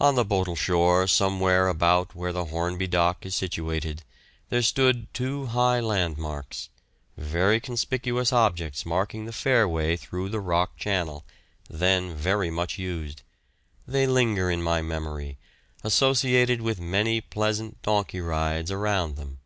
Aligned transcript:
On 0.00 0.16
the 0.16 0.24
Bootle 0.24 0.56
shore, 0.56 1.06
somewhere 1.06 1.68
about 1.68 2.16
where 2.16 2.32
the 2.32 2.46
Hornby 2.46 2.88
dock 2.88 3.24
is 3.24 3.36
situated, 3.36 4.02
there 4.48 4.60
stood 4.60 5.06
two 5.14 5.46
high 5.46 5.78
landmarks 5.78 6.68
very 7.16 7.60
conspicuous 7.60 8.32
objects 8.32 8.84
marking 8.84 9.24
the 9.24 9.32
fairway 9.32 9.96
through 9.96 10.30
the 10.30 10.40
Rock 10.40 10.76
Channel, 10.76 11.24
then 11.70 12.12
very 12.16 12.50
much 12.50 12.76
used; 12.76 13.22
they 13.86 14.04
linger 14.04 14.50
in 14.50 14.64
my 14.64 14.82
memory, 14.82 15.38
associated 15.84 16.60
with 16.60 16.80
many 16.80 17.20
pleasant 17.20 17.80
donkey 17.82 18.20
rides 18.20 18.72
around 18.72 19.14
them. 19.14 19.38